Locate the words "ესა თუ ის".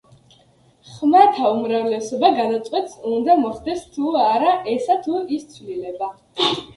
4.73-5.45